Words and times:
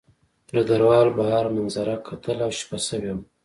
ډګروال 0.55 1.07
بهر 1.17 1.45
منظره 1.55 1.95
کتله 2.07 2.43
او 2.47 2.51
شپه 2.59 2.77
شوې 2.87 3.11
وه 3.15 3.23